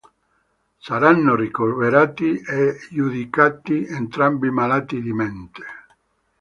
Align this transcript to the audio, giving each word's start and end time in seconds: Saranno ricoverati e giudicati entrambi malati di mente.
Saranno 0.79 1.35
ricoverati 1.35 2.31
e 2.41 2.75
giudicati 2.89 3.85
entrambi 3.85 4.49
malati 4.49 4.99
di 4.99 5.13
mente. 5.13 5.63